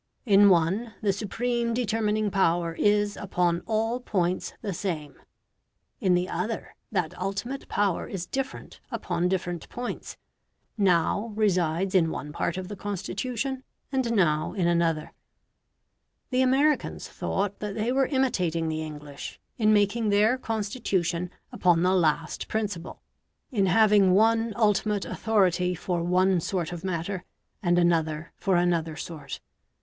[0.25, 5.13] In one the supreme determining power is upon all points the same:
[5.99, 10.17] in the other, that ultimate power is different upon different points
[10.75, 13.61] now resides in one part of the Constitution
[13.91, 15.13] and now in another.
[16.31, 21.93] The Americans thought that they were imitating the English in making their Constitution upon the
[21.93, 23.03] last principle
[23.51, 27.23] in having one ultimate authority for one sort of matter,
[27.61, 29.39] and another for another sort.